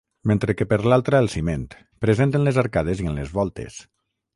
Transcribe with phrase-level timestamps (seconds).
[0.29, 1.67] Mentre que per l'altra el ciment,
[2.07, 3.83] present en les arcades i en les voltes.